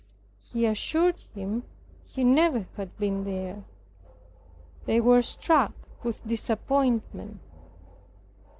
He 0.51 0.65
assured 0.65 1.19
him 1.35 1.61
he 2.07 2.23
never 2.23 2.65
had 2.75 2.97
been 2.97 3.23
there. 3.23 3.65
They 4.87 4.99
were 4.99 5.21
struck 5.21 5.73
with 6.03 6.25
disappointment. 6.27 7.39